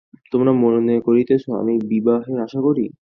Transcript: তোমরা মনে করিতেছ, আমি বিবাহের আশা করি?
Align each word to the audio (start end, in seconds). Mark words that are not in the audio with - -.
তোমরা 0.33 0.51
মনে 0.63 0.95
করিতেছ, 1.07 1.43
আমি 1.61 1.73
বিবাহের 1.91 2.37
আশা 2.45 2.59
করি? 2.67 2.85